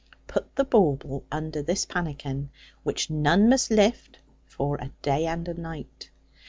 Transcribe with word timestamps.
Put 0.25 0.55
the 0.55 0.63
bauble 0.63 1.25
under 1.31 1.61
this 1.61 1.85
pannikin; 1.85 2.49
which 2.81 3.11
none 3.11 3.49
must 3.49 3.69
lift 3.69 4.17
for 4.47 4.77
a 4.77 4.89
day 5.03 5.27
and 5.27 5.47
a 5.47 5.53
night. 5.53 6.09